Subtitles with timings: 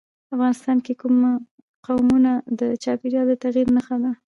[0.33, 0.93] افغانستان کې
[1.91, 4.11] قومونه د چاپېریال د تغیر نښه ده.